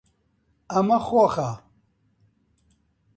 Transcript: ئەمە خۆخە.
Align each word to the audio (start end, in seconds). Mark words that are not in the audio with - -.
ئەمە 0.71 0.97
خۆخە. 1.07 1.49